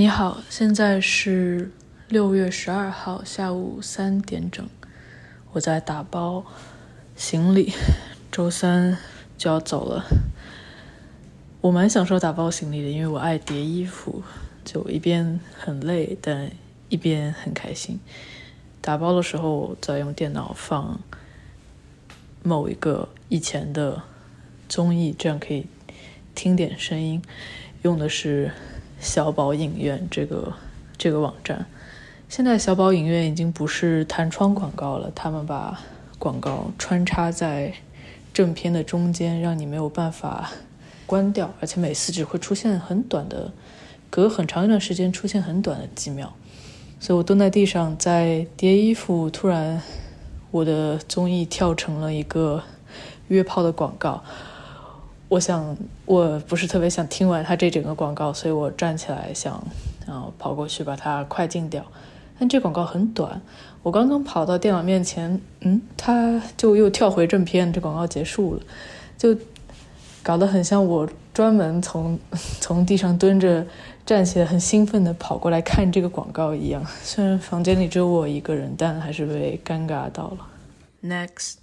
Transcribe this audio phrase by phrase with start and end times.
[0.00, 1.70] 你好，现在是
[2.08, 4.66] 六月十二号下午三点整，
[5.52, 6.42] 我在打包
[7.14, 7.74] 行李，
[8.32, 8.96] 周三
[9.36, 10.06] 就要走了。
[11.60, 14.22] 我蛮享受打包行李的，因为我爱叠衣服，
[14.64, 16.50] 就一边很累，但
[16.88, 18.00] 一边很开心。
[18.80, 20.98] 打包的时候在用电脑放
[22.42, 24.02] 某一个以前的
[24.66, 25.66] 综艺，这样可以
[26.34, 27.20] 听点声音。
[27.82, 28.52] 用的是
[29.00, 30.52] 小宝影院这个
[30.96, 31.66] 这个网站。
[32.28, 35.80] 现在小宝影院已经不是弹窗广告了，他们把
[36.18, 37.72] 广告穿插在
[38.32, 40.52] 正片的中间，让你没有办法
[41.06, 43.50] 关掉，而且每次只会出现很短的，
[44.10, 46.32] 隔很长一段时间出现很短的几秒。
[47.00, 49.82] 所以我蹲在地上在叠衣服，突然
[50.50, 52.62] 我的综艺跳成了一个
[53.28, 54.22] 约炮的广告。
[55.30, 59.64] 我想我不是特别想听完他这整个广告，所以我站起来想，
[60.06, 61.82] 然后跑过去把它快进掉。
[62.38, 63.40] 但这广告很短，
[63.82, 68.62] 我刚刚跑到电脑面前，嗯，他就又跳回正片，这广告结束了，
[69.16, 69.34] 就
[70.22, 72.18] 搞得很像我专门从
[72.60, 73.64] 从地上蹲着。
[74.06, 76.84] 站起来，很兴奋地跑过来看这个广告一样。
[77.04, 80.38] 虽然房间里只有我一个人，但还是被尴尬到了。
[81.04, 81.56] Next，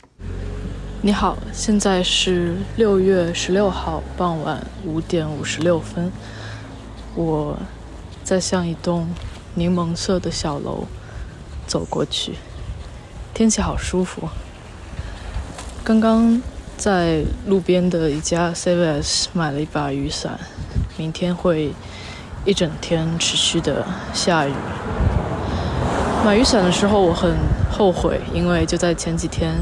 [1.02, 6.12] 你好，现在是六月十六号傍晚五点五十六分，
[7.14, 7.56] 我
[8.24, 9.08] 在向一栋
[9.54, 10.86] 柠檬色的小楼
[11.68, 12.34] 走过去。
[13.34, 14.28] 天气好舒服。
[15.84, 16.42] 刚刚
[16.78, 20.40] 在路边的一家 CVS 买了一把雨伞，
[20.98, 21.74] 明天会。
[22.46, 24.54] 一整天持续的下雨。
[26.24, 27.36] 买雨伞的时候，我很
[27.70, 29.54] 后悔，因为就在前几天，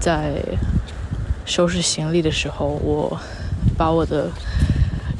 [0.00, 0.42] 在
[1.44, 3.18] 收拾行李的时候，我
[3.76, 4.30] 把我的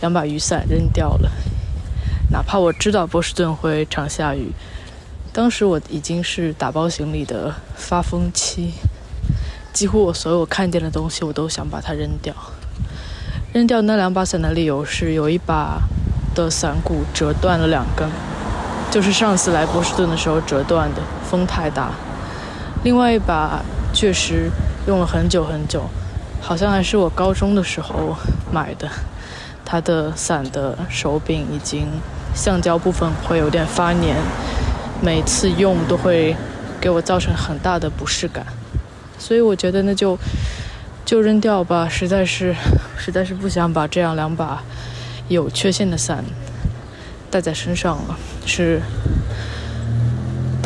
[0.00, 1.30] 两把雨伞扔掉了。
[2.30, 4.52] 哪怕我知道波士顿会常下雨，
[5.32, 8.74] 当时我已经是打包行李的发疯期，
[9.72, 12.34] 几乎我所有看见的东西，我都想把它扔掉。
[13.52, 15.82] 扔掉那两把伞的理由是有一把。
[16.34, 18.08] 的伞骨折断了两根，
[18.92, 21.90] 就是上次来波士顿的时候折断的，风太大。
[22.84, 23.60] 另外一把
[23.92, 24.48] 确实
[24.88, 25.82] 用了很久很久，
[26.40, 28.16] 好像还是我高中的时候
[28.50, 28.88] 买的。
[29.62, 31.86] 它的伞的手柄已经
[32.34, 34.16] 橡胶部分会有点发黏，
[35.02, 36.34] 每次用都会
[36.80, 38.46] 给我造成很大的不适感，
[39.18, 40.18] 所以我觉得那就
[41.04, 42.56] 就扔掉吧，实在是
[42.96, 44.62] 实在是不想把这样两把。
[45.28, 46.24] 有缺陷的伞
[47.30, 48.80] 带在身上了，是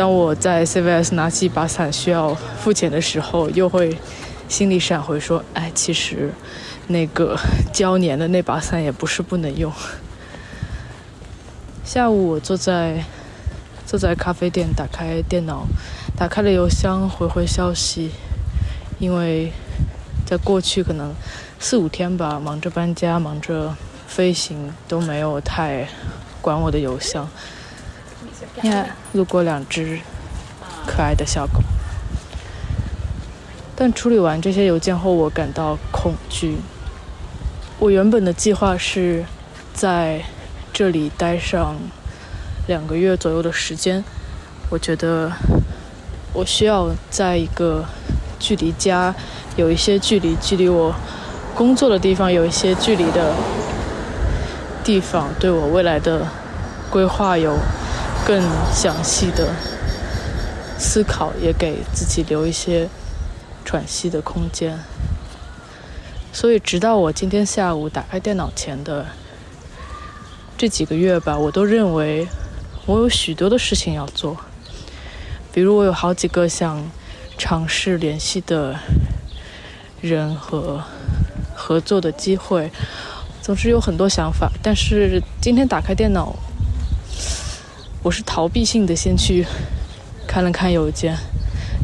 [0.03, 3.97] 当我在 CVS 拿起一把伞需要付钱的时候，又会
[4.49, 6.33] 心里闪回说：“哎，其实
[6.89, 7.39] 那个
[7.73, 9.73] 胶粘的那把伞也不是不能用。”
[11.87, 13.05] 下午我坐在
[13.87, 15.69] 坐在咖啡店，打开电脑，
[16.17, 18.11] 打开了邮箱，回回消息，
[18.99, 19.53] 因为
[20.27, 21.15] 在过去可能
[21.61, 23.77] 四五天吧，忙着搬家，忙着。
[24.09, 25.89] 飞行都没有太
[26.43, 27.27] 管我的邮箱。
[28.63, 30.01] 你看，路过两只
[30.87, 31.61] 可爱的小狗。
[33.75, 36.59] 但处理完这些邮件后，我感到恐惧。
[37.79, 39.25] 我原本的计划是
[39.73, 40.23] 在
[40.73, 41.77] 这里待上
[42.67, 44.05] 两个月左右的时间。
[44.71, 45.33] 我觉得
[46.33, 47.85] 我需要在一个
[48.39, 49.15] 距离家
[49.57, 50.95] 有一些距离、距离我
[51.55, 53.35] 工作的地方有一些距离的。
[54.85, 56.27] 地方对我未来的
[56.91, 57.57] 规划有
[58.27, 59.55] 更详细的
[60.79, 62.89] 思考，也给自己留一些
[63.65, 64.79] 喘息的空间。
[66.33, 69.07] 所以，直到我今天下午打开电脑前的
[70.57, 72.27] 这几个月吧，我都认为
[72.87, 74.37] 我有许多的事情要做。
[75.53, 76.91] 比如，我有好几个想
[77.37, 78.79] 尝试联系的
[80.01, 80.83] 人和
[81.55, 82.71] 合作的机会。
[83.43, 86.35] 总是有很多想法，但是今天打开电脑，
[88.05, 89.47] 我是逃避性的先去
[90.27, 91.17] 看了看邮件，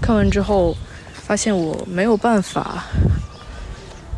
[0.02, 0.76] 看完之后
[1.12, 2.84] 发现我没有办法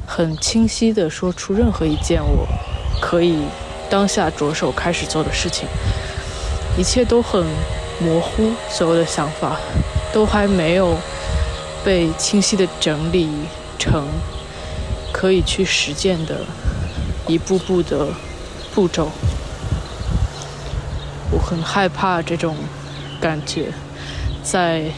[0.07, 2.49] 很清晰的说出任何一件我
[3.03, 3.43] 可以
[3.91, 5.69] 当下着手开始做的事情，
[6.79, 7.45] 一切都很
[8.01, 9.61] 模糊，所有的想法
[10.11, 10.97] 都还没有
[11.85, 13.29] 被清晰的整理
[13.79, 14.07] 成
[15.13, 16.47] 可以去实践的。
[17.29, 18.09] 一步步的
[18.75, 19.09] 步骤，
[21.33, 22.57] 我很害怕这种
[23.21, 23.73] 感觉，
[24.43, 24.91] 在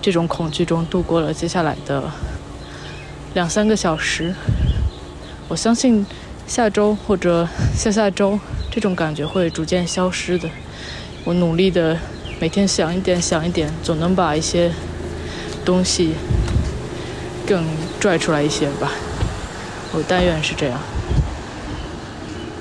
[0.00, 2.10] 这种恐惧中度过了接下来的
[3.34, 4.34] 两三个小时。
[5.48, 6.06] 我相信
[6.46, 8.38] 下周或者下下周，
[8.70, 10.48] 这种感觉会逐渐消失的。
[11.24, 11.98] 我努力的
[12.40, 14.72] 每天想一点想一点，总能把一些
[15.64, 16.14] 东西
[17.46, 17.64] 更
[18.00, 18.90] 拽出来一些吧。
[19.92, 20.80] 我但愿是这样。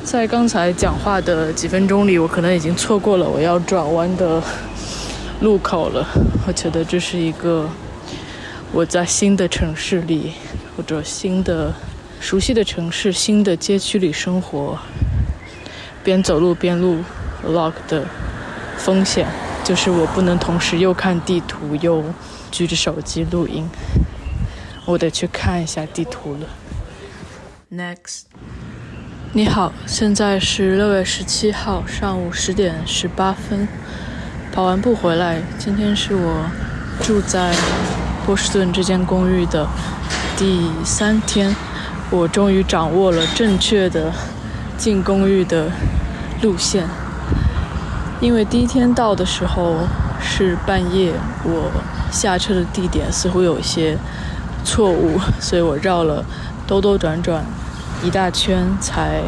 [0.03, 4.41] 在刚才讲话的几分钟里，我可能已经错过了我要转弯的
[5.41, 6.07] 路口了。
[6.45, 7.69] 我觉得这是一个
[8.71, 10.33] 我在新的城市里
[10.75, 11.73] 或者新的。
[12.19, 14.77] 熟悉的城市、新的街区里生活，
[16.03, 17.03] 边走路边录
[17.43, 18.05] vlog 的
[18.77, 19.27] 风险，
[19.63, 22.03] 就是我不能同时又看地图又
[22.51, 23.67] 举着手机录音。
[24.85, 26.47] 我得去看一下地图了。
[27.71, 28.25] Next，
[29.33, 33.65] 你好，现在是六月十七号上午十点十八分，
[34.51, 35.41] 跑完步回来。
[35.57, 36.45] 今天是我
[37.01, 37.55] 住在
[38.25, 39.65] 波士顿这间公寓的
[40.35, 41.55] 第三天。
[42.09, 44.11] 我终于掌握了正确的
[44.77, 45.71] 进公寓的
[46.41, 46.85] 路线，
[48.19, 49.77] 因为第一天到的时候
[50.21, 51.13] 是半夜，
[51.45, 51.71] 我
[52.11, 53.97] 下车的地点似乎有一些
[54.65, 56.25] 错误，所以我绕了
[56.67, 57.45] 兜兜转转
[58.03, 59.21] 一大圈，才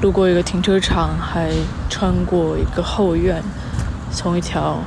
[0.00, 1.50] 路过一个停车场，还
[1.90, 3.42] 穿过一个后院，
[4.10, 4.78] 从一条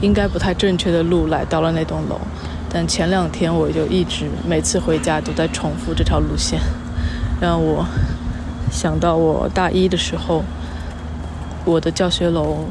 [0.00, 2.20] 应该不太正确的路来到了那栋楼。
[2.70, 6.60] 但前两天我就一直每次回家都在重复这条路线，
[7.40, 7.84] 让我
[8.70, 10.44] 想到我大一的时候，
[11.64, 12.66] 我的教学楼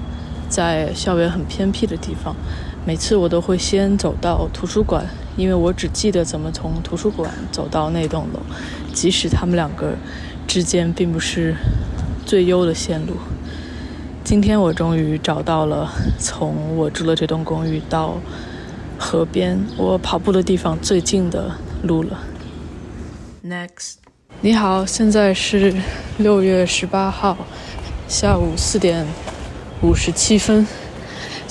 [0.47, 2.33] 在校园很偏僻的地方，
[2.85, 5.05] 每次我都会先走到图书馆，
[5.35, 8.39] 因为我只记得怎么从图书馆走到那栋楼，
[8.93, 9.95] 即使他们两个
[10.47, 11.55] 之间并不是
[12.25, 13.13] 最优的线路。
[14.23, 18.17] 今天我终于找到了从我住的这栋公寓到。
[18.95, 21.51] 河边，我跑步的地方最近的
[21.81, 22.19] 路了。
[23.43, 23.95] Next，
[24.39, 25.73] 你好，现在是
[26.17, 27.35] 六月十八号
[28.07, 29.05] 下午四点
[29.81, 30.65] 五十七分。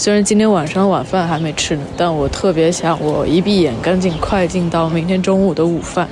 [0.03, 6.09] 虽然今天晚上晚饭还没吃呢，但我特别想我一闭眼赶紧快进到明天中午的午饭。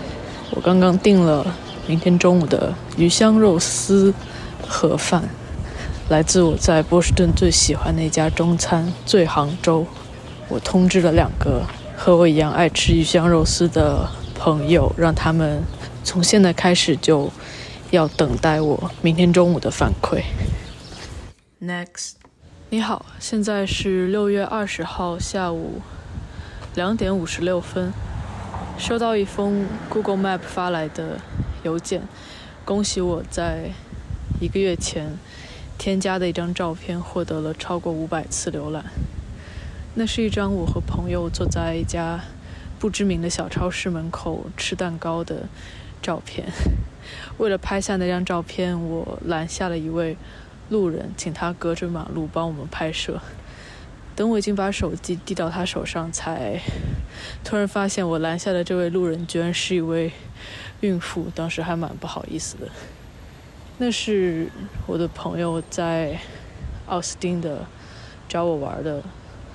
[0.52, 1.44] 我刚刚订了
[1.88, 4.14] 明天中午的鱼香肉丝
[4.64, 5.28] 盒饭，
[6.08, 9.84] 来自我在波士顿最喜欢的一家中餐——醉杭州。
[10.46, 11.66] 我通知了两个
[11.96, 15.60] 和我一样爱吃鱼香肉丝的朋友，让他们
[16.04, 17.28] 从现在开始就
[17.90, 20.22] 要等待我明天中午的反馈。
[21.60, 22.12] Next，
[22.72, 25.80] 你好，现在是六月二十号下午
[26.76, 27.92] 两点五十六分，
[28.78, 31.18] 收到一封 Google Map 发来的
[31.64, 32.02] 邮件，
[32.64, 33.72] 恭喜我在
[34.40, 35.18] 一个月前
[35.78, 38.84] 添加的一张照片获得了超过五百次浏览。
[39.94, 42.20] 那是一张我和朋友坐在一家
[42.78, 45.48] 不知名的小超市门口吃蛋糕的
[46.00, 46.46] 照片。
[47.38, 50.16] 为了拍下那张照片，我拦下了一位
[50.70, 53.20] 路人，请他隔着马路帮我们拍摄。
[54.16, 56.60] 等我已经把手机递到他手上，才
[57.44, 60.12] 突然发现我拦下的这位路人居然是一位
[60.80, 61.26] 孕妇。
[61.34, 62.68] 当时还蛮不好意思的。
[63.78, 64.50] 那是
[64.86, 66.18] 我的朋友在
[66.86, 67.66] 奥斯汀的
[68.28, 69.02] 找我玩的。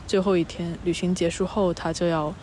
[0.08, 2.34] 最后一天旅行结束后，他就要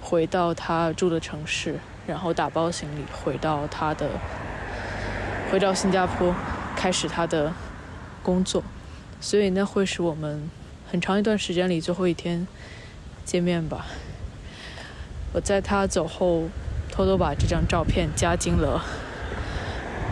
[0.00, 4.08] 回到他住的城市，然后打包行李回到他的，
[5.50, 6.34] 回到新加坡，
[6.76, 7.52] 开始他的
[8.22, 8.62] 工作。
[9.20, 10.50] 所以那会是我们
[10.90, 12.46] 很长一段时间里最后一天
[13.24, 13.86] 见面吧。
[15.32, 16.48] 我在他走后，
[16.90, 18.84] 偷偷把这张照片加进了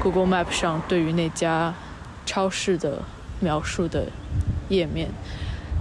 [0.02, 1.74] Google Map 上对于那家
[2.24, 3.02] 超市的
[3.40, 4.06] 描述的
[4.68, 5.08] 页面。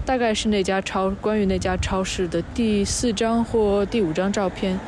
[0.05, 4.79] 大概是那家超关于那家超市的第四张或第五张照片，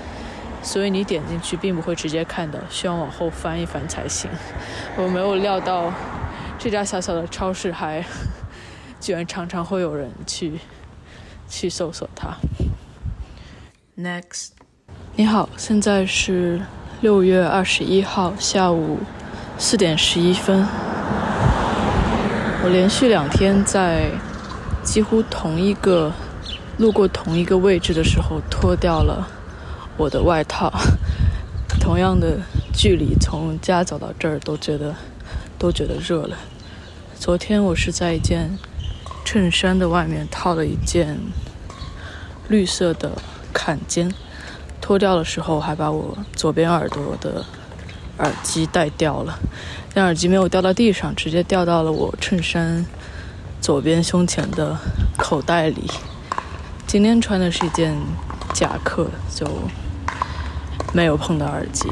[0.63, 4.31] 所以你点进去并不会直接看到，需要往后翻一翻才行。
[4.97, 5.93] 我没有料到
[6.63, 8.05] 这家小小的超市还
[8.99, 10.59] 居然常常会有人去
[11.49, 12.37] 去搜索它。
[13.97, 14.49] Next，
[15.15, 16.61] 你好，现在是
[17.01, 18.99] 六月二十一号下午
[19.57, 20.63] 四点十一分。
[22.63, 24.11] 我连续两天在。
[24.83, 26.11] 几乎同一个
[26.79, 29.27] 路过同一个位置的时候，脱掉了
[29.95, 30.73] 我的外套。
[31.79, 32.39] 同样的
[32.73, 34.95] 距离，从家走到这儿都觉得
[35.59, 36.35] 都觉得热了。
[37.21, 38.57] 昨天我是在一件
[39.23, 41.19] 衬衫的外面套了一件
[42.49, 43.11] 绿色的
[43.53, 44.11] 坎肩，
[44.81, 47.45] 脱掉的时候还把我左边耳朵的
[48.17, 49.37] 耳机带掉了。
[49.93, 52.83] 但耳机没有掉到地上，直接掉到了我衬衫。
[53.61, 54.75] 左边胸前的
[55.15, 55.91] 口袋里，
[56.87, 57.95] 今天穿的是一件
[58.51, 59.47] 夹克，就
[60.91, 61.87] 没有碰到耳机。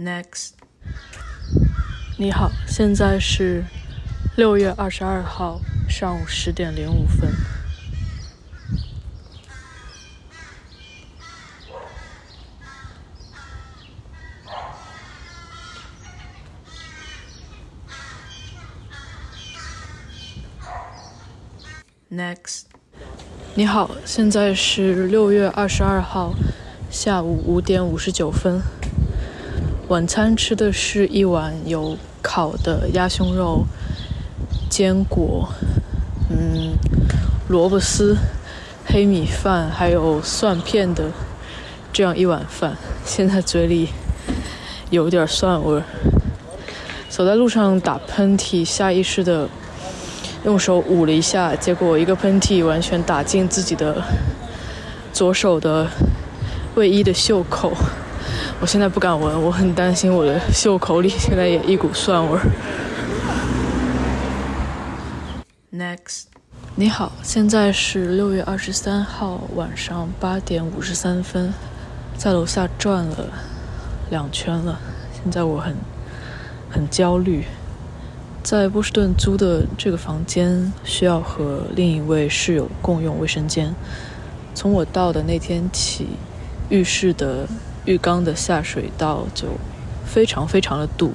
[0.00, 0.52] Next，
[2.20, 3.62] 你好，现在是
[4.36, 7.30] 六月二十二号上午十点零五分。
[22.10, 22.62] Next，
[23.54, 26.34] 你好，现在是六月二十二号
[26.90, 28.60] 下午五点五十九分。
[29.88, 33.64] 晚餐吃的是一碗有烤的鸭胸肉、
[34.68, 35.48] 坚果、
[36.28, 36.76] 嗯，
[37.48, 38.14] 萝卜丝、
[38.84, 41.10] 黑米饭，还有蒜片的
[41.90, 42.76] 这样一碗饭。
[43.06, 43.88] 现在嘴里
[44.90, 45.82] 有点蒜味儿。
[47.08, 49.48] 走在路上打喷嚏，下意识的
[50.44, 54.02] 用手捂了一下，结果一个喷嚏完全打进自己的
[55.14, 55.86] 左手的
[56.74, 57.72] 卫衣的袖口。
[58.60, 62.42] 我现在不敢闻，我很担心我的袖口里现在也一股蒜味儿。
[65.72, 66.22] Next，
[66.74, 71.54] 你好，现在是六月二十三号晚上八点五十三分，
[72.16, 73.28] 在楼下转了
[74.10, 74.80] 两圈了，
[75.14, 75.76] 现在我很
[76.68, 77.44] 很焦虑，
[78.42, 83.72] 在波士顿租的这个房间需要和另一位室友共用卫生间，
[84.52, 86.08] 从我到的那天起，
[86.70, 87.46] 浴室的。
[87.88, 89.48] 浴缸的下水道就
[90.04, 91.14] 非常非常的堵，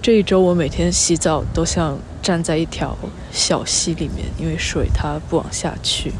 [0.00, 2.96] 这一周我每天洗澡都像站在一条
[3.32, 6.12] 小溪里面，因为水它不往下去。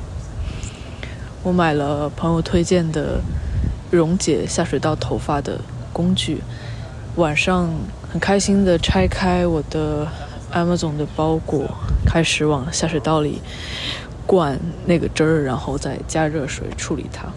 [1.45, 3.21] 我买了朋友推荐的
[3.89, 5.61] 溶解下水道头发的
[5.93, 6.43] 工具，
[7.15, 7.71] 晚上
[8.11, 10.09] 很开心的拆开我的
[10.53, 11.65] Amazon 的包裹，
[12.05, 13.41] 开始往下水道里
[14.27, 17.29] 灌那个汁儿，然后再加热水处理它。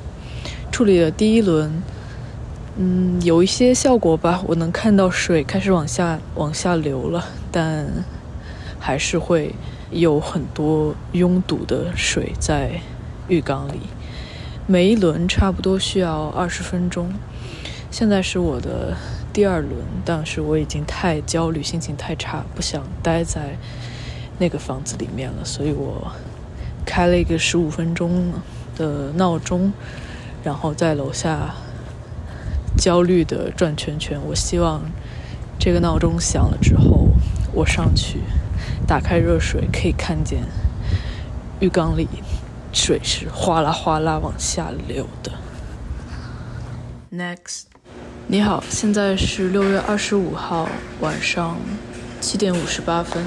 [0.72, 1.84] 处理了第一轮。
[2.82, 7.86] 嗯，有一些效果吧，我能看到水开始往下往下流了，但
[8.80, 9.54] 还是会
[9.92, 12.80] 有很多拥堵的水在
[13.28, 13.82] 浴缸里。
[14.66, 17.12] 每一轮差不多需要二十分钟。
[17.92, 18.96] 现在是我的
[19.34, 19.74] 第二轮，
[20.06, 23.58] 但是我已经太焦虑，心情太差，不想待在
[24.38, 26.14] 那个房子里面了，所以我
[26.86, 28.32] 开了一个十五分钟
[28.78, 29.74] 的闹钟，
[30.46, 31.54] 然后在楼下。
[32.80, 34.20] 焦虑的转圈圈。
[34.26, 34.82] 我希望
[35.60, 37.10] 这个闹钟响了之后，
[37.54, 38.20] 我上去
[38.88, 40.40] 打开热水，可以看见
[41.60, 42.08] 浴缸里
[42.72, 45.32] 水是哗啦哗啦往下流的。
[47.12, 47.64] Next，
[48.28, 50.70] 你好，现在是六月二十五号
[51.02, 51.58] 晚上
[52.22, 53.26] 七点五十八分。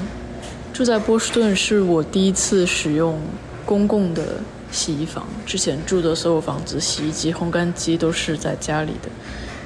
[0.73, 3.21] 住在波士顿是我第一次使用
[3.67, 4.41] 公共的
[4.73, 9.09] 洗衣房，之前住的所有房子洗衣机、烘干机都是在家里的。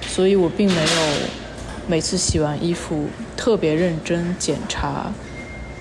[0.06, 0.88] 所以我并没有
[1.86, 5.12] 每次洗完衣服特别认真检查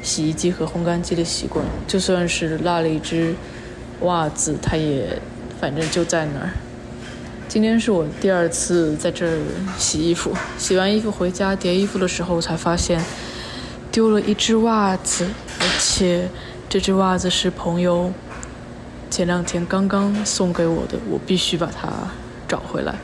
[0.03, 1.65] 洗衣机和烘干机的习惯。
[1.88, 3.36] 就算是落了一只
[4.01, 5.20] 袜子，它也
[5.60, 6.51] 反正就在那儿。
[7.48, 9.39] 今天是我第二次在这儿
[9.77, 13.01] 洗衣服，洗完衣服回家叠衣服的时候才发现
[13.91, 15.27] 丢了一只袜子，
[15.60, 16.27] 而且
[16.67, 18.12] 这只袜子是朋友
[19.10, 21.90] 前两天刚刚送给我的，我必须把它
[22.48, 22.96] 找回来。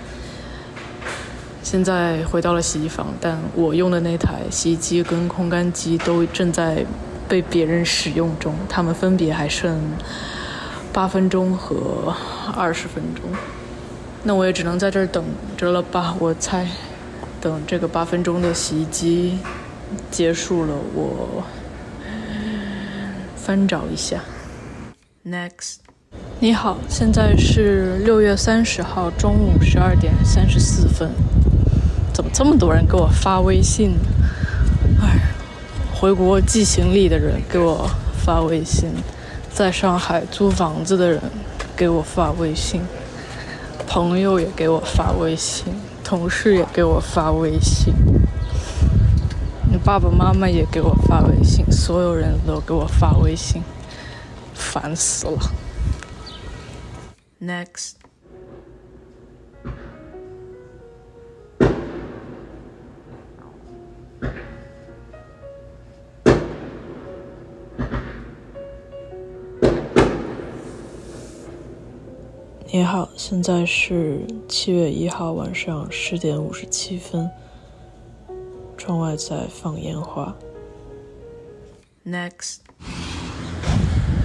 [1.63, 6.85] 现在回到了洗衣房，但我用的那台洗衣机跟烘干机都正在
[7.29, 9.79] 被别人使用中，他们分别还剩
[10.91, 12.13] 八分钟和
[12.57, 13.23] 二十分钟。
[14.23, 15.23] 那我也只能在这儿等
[15.55, 16.15] 着了吧？
[16.19, 16.67] 我猜，
[17.39, 19.39] 等这个八分钟的洗衣机
[20.09, 21.43] 结束了，我
[23.37, 24.19] 翻找一下。
[25.25, 25.77] Next，
[26.43, 31.07] 你好，现在是六月三十号中午十二点三十四分。
[32.11, 33.91] 怎么这么多人给我发微信？
[34.99, 35.19] 哎，
[35.93, 37.87] 回国寄行李的人给我
[38.25, 38.89] 发微信，
[39.53, 41.21] 在上海租房子的人
[41.75, 42.81] 给我发微信，
[43.85, 45.65] 朋友也给我发微信，
[46.03, 47.93] 同事也给我发微信，
[49.71, 53.61] 你爸爸妈妈也给我发微信，所有人都给我发微信，
[54.55, 55.39] 烦死了。
[57.41, 57.93] Next。
[72.73, 77.27] 你好，现在是七月一号晚上十点五十七分，
[78.77, 80.35] 窗外在放烟花。
[82.05, 82.57] Next，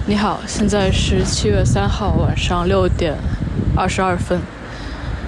[0.09, 3.13] 你好，现在是七月三号晚上六点
[3.75, 4.39] 二十二分。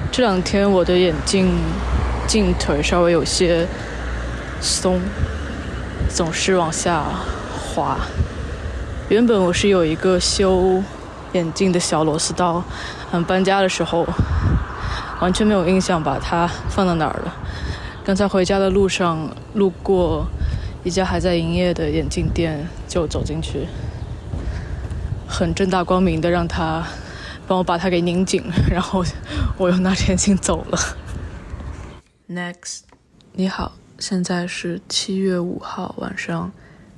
[0.10, 1.54] 这两天我的眼镜
[2.26, 3.68] 镜腿稍微有些
[4.62, 5.02] 松，
[6.08, 7.04] 总是往下
[7.62, 7.98] 滑。
[9.10, 10.82] 原本我是有一个修
[11.34, 12.64] 眼镜的小螺丝刀，
[13.12, 14.08] 嗯，搬家的时候
[15.20, 17.36] 完全没有印象把它放到哪儿了。
[18.06, 20.26] 刚才回家的路上路过
[20.86, 23.68] 一家还在营业的眼镜店，就走进去，
[25.30, 26.86] 很正大光明的让他
[27.48, 29.06] 帮我把它给拧紧， 然后
[29.58, 30.80] 我又拿着眼镜走了。
[32.28, 32.80] Next，
[33.34, 36.52] 你好，现在是七月五号晚上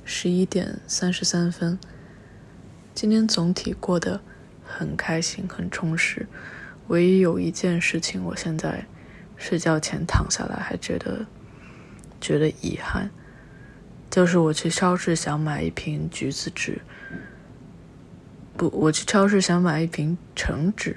[0.04, 1.78] 十一点三十三分。
[2.94, 4.20] 今天总体过得
[4.64, 6.26] 很开心，很充实。
[6.88, 8.86] 唯一有一件事情，我现在。
[9.34, 11.26] 睡觉前躺下来还觉得
[12.20, 13.10] 觉得遗憾，
[14.08, 16.80] 就是我去超市想买一瓶橘子汁，
[18.56, 20.96] 不，我去超市想买一瓶橙汁，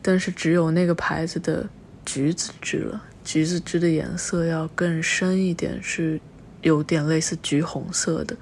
[0.00, 1.68] 但是只有那个牌子的
[2.04, 3.02] 橘子汁了。
[3.24, 6.20] 橘子汁的颜色要更深一点，是
[6.62, 8.36] 有点类似橘红色的；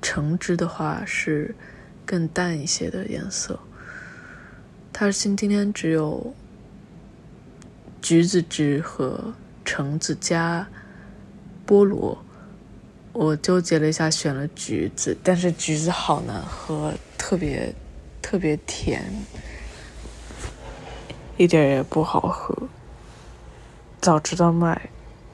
[0.00, 1.54] 橙汁的话是
[2.06, 3.58] 更淡一些的颜色。
[4.92, 6.34] 它今今天只有。
[8.00, 10.68] 橘子汁和橙子加
[11.66, 12.24] 菠萝，
[13.18, 17.74] 我纠结了一下，选了橘子，但是橘子好难喝，特别
[18.22, 19.02] 特别甜，
[21.36, 22.56] 一点也不好喝。
[24.00, 24.88] 早知道买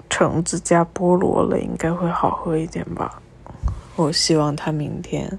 [0.08, 3.20] 橙子加菠萝了，应该会好喝一点吧。
[3.96, 5.38] 我希望他明天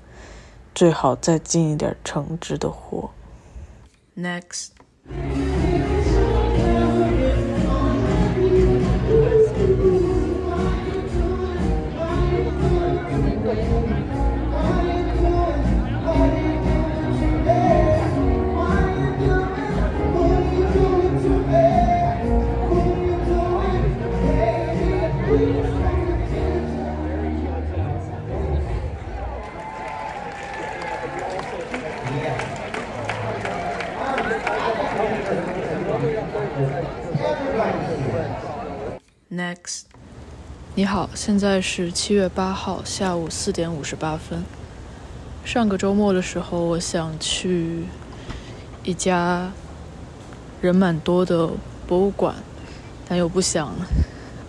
[0.76, 3.10] 最好再进一点橙汁的货。
[4.16, 4.68] Next。
[41.26, 44.44] 现在是七月八号下午四点五十八分。
[45.44, 47.86] 上个周末的时候，我想去
[48.84, 49.52] 一家
[50.62, 51.50] 人蛮多的
[51.88, 52.36] 博物馆，
[53.10, 53.74] 但又不想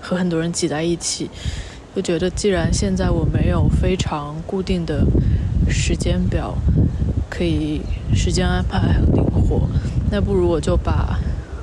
[0.02, 1.30] 和很多人挤在一起，
[1.94, 5.06] 就觉得既然现在我没有非常固定的
[5.70, 6.58] 时间表，
[7.30, 7.80] 可以
[8.14, 9.66] 时间安排很灵活，
[10.10, 11.18] 那不如我就把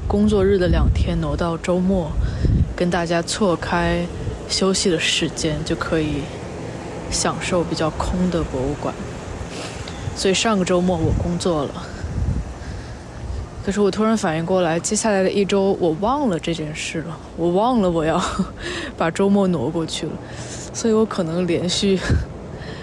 [0.08, 2.12] 工作日的两天挪到周末。
[2.76, 4.04] 跟大家错开
[4.48, 6.22] 休息的时间，就可以
[7.12, 8.94] 享受比较空的博物馆。
[10.16, 11.72] 所以上个周末我工作了，
[13.66, 18.22] 可是我突然反应过来，接下来的一周我忘了这件事了，我忘了我要
[18.96, 20.14] 把周末挪过去了，
[20.72, 22.00] 所以我可能连续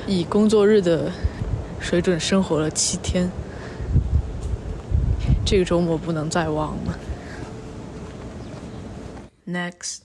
[0.07, 1.13] 以工作日的
[1.79, 3.31] 水准生活了七天。
[5.47, 6.99] 这个周末不能再忘了。
[9.47, 9.99] Next，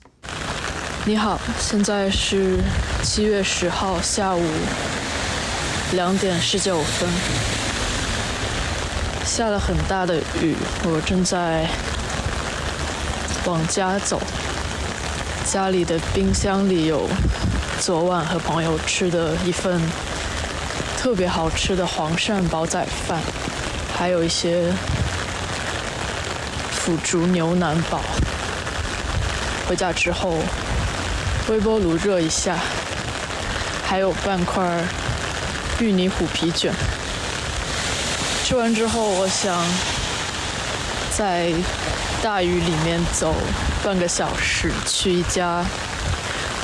[1.07, 2.57] 你好，现在是
[3.03, 4.41] 七月十号下午
[5.91, 7.07] 两点十九分，
[9.23, 11.67] 下了很大的雨，我正在
[13.45, 14.19] 往家走，
[15.45, 17.07] 家里的冰箱里有
[17.79, 19.79] 昨晚和朋友吃的一份
[20.97, 23.21] 特别好吃的黄鳝煲仔饭，
[23.95, 24.73] 还有一些
[26.71, 28.01] 腐竹牛腩煲。
[29.67, 30.39] 回家之后，
[31.47, 32.58] 微波炉热一下，
[33.84, 34.84] 还有半块
[35.79, 36.73] 芋泥虎皮卷。
[38.43, 39.63] 吃完之后，我想
[41.15, 41.53] 在
[42.23, 43.36] 大雨里面走
[43.84, 45.63] 半个小时，去一家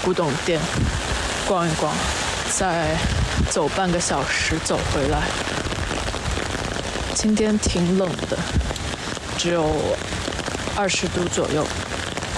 [0.04, 0.60] 古董店
[1.48, 1.94] 逛一逛，
[2.50, 2.98] 再
[3.52, 5.22] 走半个小时走回来。
[7.14, 8.38] 今天挺冷的，
[9.38, 9.96] 只有
[10.76, 11.64] 二十度左右。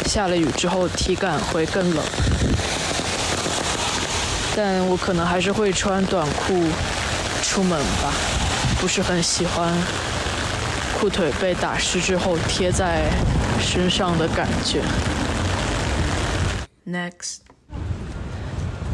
[0.05, 2.03] 下了雨之后，体感会更冷，
[4.55, 6.53] 但我可能还是会穿短裤
[7.41, 8.13] 出门吧，
[8.79, 9.73] 不是很喜欢
[10.99, 13.09] 裤腿被打湿之后贴在
[13.59, 14.81] 身上的感觉。
[16.85, 17.37] Next，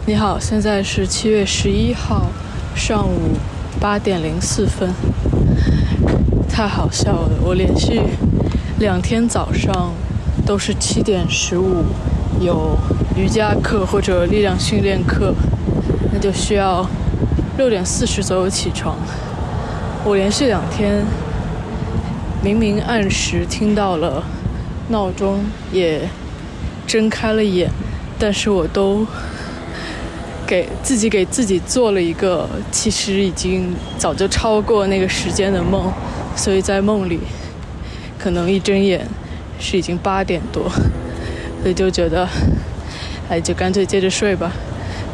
[0.05, 2.27] 你好，现在是七月十一号
[2.75, 3.37] 上午
[3.79, 4.93] 八点零四分，
[6.49, 8.01] 太好笑了，我连续
[8.79, 9.93] 两天早上。
[10.45, 11.83] 都是七点十五
[12.39, 12.75] 有
[13.19, 15.35] 瑜伽课或者力量训练课，
[16.13, 16.87] 那就需要
[17.57, 18.95] 六点四十左右起床。
[20.05, 21.03] 我连续两天
[22.41, 24.23] 明明按时听到了
[24.87, 26.07] 闹钟，也
[26.87, 27.69] 睁开了眼，
[28.17, 29.05] 但是我都
[30.47, 35.91] 给自己给自己做了一个其实已经早就超过那个时间的梦，
[36.37, 37.19] 所以在梦里
[38.17, 39.05] 可能一睁眼
[39.59, 40.71] 是已经八点多，
[41.61, 42.25] 所以就觉得
[43.29, 44.51] 哎，就干脆接着睡吧。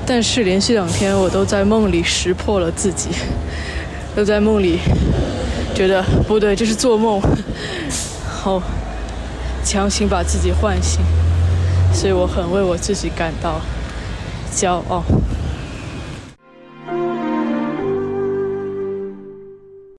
[0.08, 3.10] 但是连续两天我都在梦里识破了自己，
[4.16, 4.80] 都在梦里
[5.74, 7.22] 觉得不对，这是做梦，
[8.26, 8.62] 好
[9.64, 11.02] 强行把自己唤醒，
[11.94, 13.60] 所以我很为我自己感到
[14.56, 15.04] 骄傲。